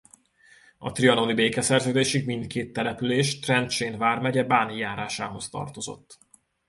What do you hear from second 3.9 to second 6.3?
vármegye Báni járásához tartozott.